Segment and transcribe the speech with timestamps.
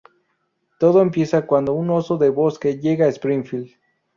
[0.79, 3.69] Todo empieza cuando un oso de bosque llega a Springfield.